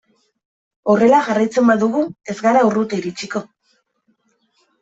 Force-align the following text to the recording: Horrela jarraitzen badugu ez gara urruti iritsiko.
Horrela 0.93 1.19
jarraitzen 1.27 1.69
badugu 1.71 2.01
ez 2.35 2.39
gara 2.47 2.65
urruti 2.71 2.99
iritsiko. 3.03 3.47